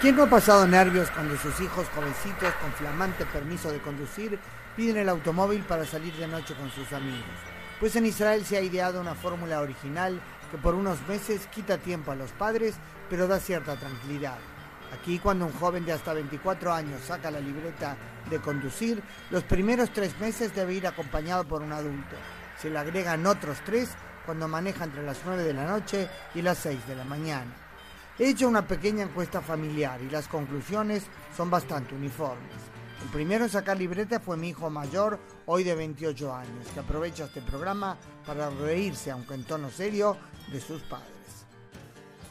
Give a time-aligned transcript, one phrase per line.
[0.00, 4.38] ¿Quién no ha pasado nervios cuando sus hijos jovencitos con flamante permiso de conducir
[4.76, 7.24] piden el automóvil para salir de noche con sus amigos?
[7.80, 10.20] Pues en Israel se ha ideado una fórmula original
[10.52, 12.76] que por unos meses quita tiempo a los padres,
[13.10, 14.38] pero da cierta tranquilidad.
[14.92, 17.96] Aquí cuando un joven de hasta 24 años saca la libreta
[18.30, 22.14] de conducir, los primeros tres meses debe ir acompañado por un adulto.
[22.62, 23.90] Se le agregan otros tres
[24.24, 27.67] cuando maneja entre las 9 de la noche y las 6 de la mañana.
[28.18, 31.04] He hecho una pequeña encuesta familiar y las conclusiones
[31.36, 32.50] son bastante uniformes.
[33.00, 37.26] El primero en sacar libreta fue mi hijo mayor, hoy de 28 años, que aprovecha
[37.26, 37.96] este programa
[38.26, 40.16] para reírse, aunque en tono serio,
[40.50, 41.06] de sus padres.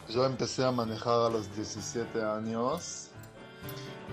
[0.09, 3.07] Yo empecé a manejar a los 17 años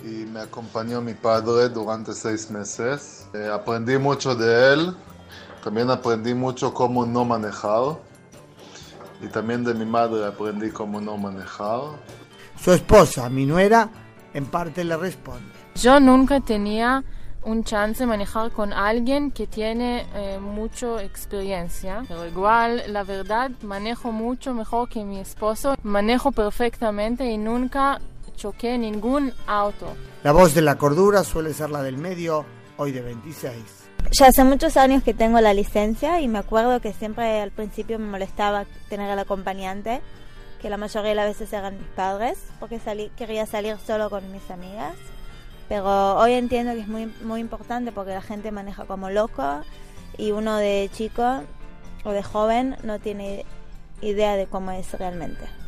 [0.05, 3.27] y me acompañó mi padre durante seis meses.
[3.35, 4.97] Eh, aprendí mucho de él,
[5.65, 7.99] también aprendí mucho cómo no manejar
[9.25, 11.81] y también de mi madre aprendí cómo no manejar.
[12.61, 13.89] Su esposa, mi nuera,
[14.33, 15.53] en parte le responde.
[15.77, 17.03] Yo nunca tenía
[17.43, 23.51] un chance de manejar con alguien que tiene eh, mucha experiencia, pero igual la verdad
[23.63, 28.01] manejo mucho mejor que mi esposo, manejo perfectamente y nunca
[28.37, 29.95] choqué ningún auto.
[30.23, 33.55] La voz de la cordura suele ser la del medio, hoy de 26.
[34.13, 37.99] Ya hace muchos años que tengo la licencia y me acuerdo que siempre al principio
[37.99, 40.01] me molestaba tener al acompañante,
[40.61, 42.81] que la mayoría de las veces eran mis padres, porque
[43.17, 44.95] quería salir solo con mis amigas.
[45.69, 49.63] Pero hoy entiendo que es muy, muy importante porque la gente maneja como loco
[50.19, 51.43] y uno de chico
[52.05, 53.47] o de joven no tiene
[54.03, 55.64] idea de cómo es realmente.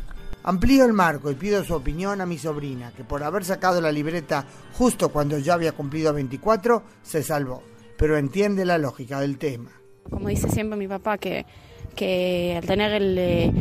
[0.46, 3.90] Amplío el marco y pido su opinión a mi sobrina, que por haber sacado la
[3.90, 7.64] libreta justo cuando ya había cumplido 24, se salvó,
[7.98, 9.70] pero entiende la lógica del tema.
[10.08, 11.44] Como dice siempre mi papá, que,
[11.96, 13.52] que al tener el, eh,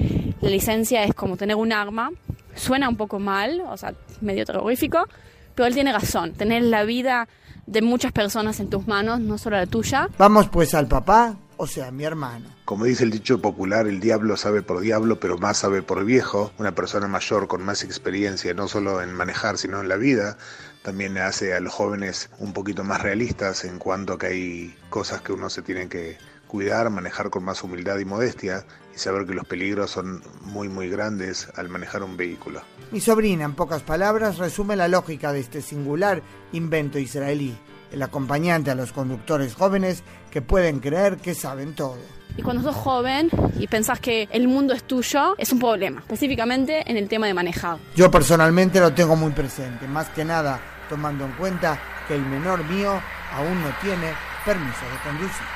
[0.41, 2.11] la licencia es como tener un arma,
[2.53, 5.07] suena un poco mal, o sea, medio terrorífico,
[5.55, 7.27] pero él tiene razón, tener la vida
[7.65, 10.07] de muchas personas en tus manos, no solo la tuya.
[10.19, 12.49] Vamos pues al papá, o sea, mi hermano.
[12.65, 16.51] Como dice el dicho popular, el diablo sabe por diablo, pero más sabe por viejo.
[16.57, 20.37] Una persona mayor con más experiencia, no solo en manejar, sino en la vida,
[20.83, 25.21] también hace a los jóvenes un poquito más realistas en cuanto a que hay cosas
[25.21, 26.17] que uno se tiene que
[26.47, 30.89] cuidar, manejar con más humildad y modestia y saber que los peligros son muy muy
[30.89, 32.61] grandes al manejar un vehículo.
[32.91, 36.21] Mi sobrina, en pocas palabras, resume la lógica de este singular
[36.53, 37.57] invento israelí,
[37.91, 41.97] el acompañante a los conductores jóvenes que pueden creer que saben todo.
[42.37, 46.83] Y cuando sos joven y pensás que el mundo es tuyo, es un problema, específicamente
[46.89, 47.77] en el tema de manejar.
[47.95, 50.59] Yo personalmente lo tengo muy presente, más que nada
[50.89, 52.99] tomando en cuenta que el menor mío
[53.33, 54.13] aún no tiene
[54.45, 55.55] permiso de conducir.